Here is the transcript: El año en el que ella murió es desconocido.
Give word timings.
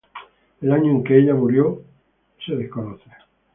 El 0.63 0.71
año 0.71 0.85
en 0.89 0.95
el 0.97 1.03
que 1.03 1.19
ella 1.19 1.35
murió 1.35 1.83
es 2.47 2.57
desconocido. 2.57 3.13